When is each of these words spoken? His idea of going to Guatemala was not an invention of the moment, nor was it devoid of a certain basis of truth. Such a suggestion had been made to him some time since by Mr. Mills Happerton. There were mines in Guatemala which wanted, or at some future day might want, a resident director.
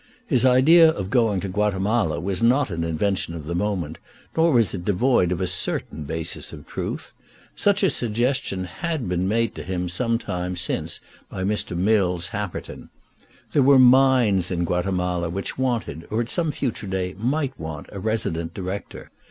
His 0.25 0.45
idea 0.45 0.89
of 0.89 1.11
going 1.11 1.41
to 1.41 1.47
Guatemala 1.47 2.19
was 2.19 2.41
not 2.41 2.71
an 2.71 2.83
invention 2.83 3.35
of 3.35 3.45
the 3.45 3.53
moment, 3.53 3.99
nor 4.35 4.51
was 4.51 4.73
it 4.73 4.83
devoid 4.83 5.31
of 5.31 5.39
a 5.39 5.45
certain 5.45 6.05
basis 6.05 6.51
of 6.51 6.65
truth. 6.65 7.13
Such 7.55 7.83
a 7.83 7.91
suggestion 7.91 8.63
had 8.63 9.07
been 9.07 9.27
made 9.27 9.53
to 9.53 9.61
him 9.63 9.87
some 9.89 10.17
time 10.17 10.55
since 10.55 11.01
by 11.29 11.43
Mr. 11.43 11.77
Mills 11.77 12.29
Happerton. 12.29 12.89
There 13.51 13.61
were 13.61 13.77
mines 13.77 14.49
in 14.49 14.65
Guatemala 14.65 15.29
which 15.29 15.59
wanted, 15.59 16.07
or 16.09 16.21
at 16.21 16.31
some 16.31 16.51
future 16.51 16.87
day 16.87 17.13
might 17.19 17.53
want, 17.59 17.85
a 17.91 17.99
resident 17.99 18.55
director. 18.55 19.11